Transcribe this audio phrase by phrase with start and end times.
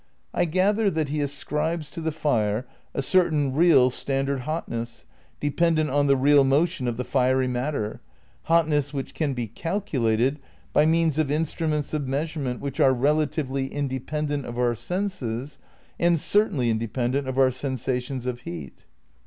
[0.33, 2.65] I gather that he ascribes to the fire
[2.95, 5.05] a certain "real" standard hotness
[5.39, 8.01] dependent on the "real motion" of the "fiery matter,"
[8.45, 10.39] hotness which can be calculated
[10.73, 15.59] by means of "instru ments of measurement which are relatively independ ent of our senses
[15.99, 18.79] and certainly independent of our sen sations of heat."